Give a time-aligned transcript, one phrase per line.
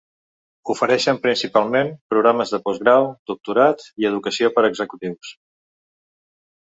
[0.73, 5.35] Ofereixen principalment programes de postgrau, doctorat i educació per a executius.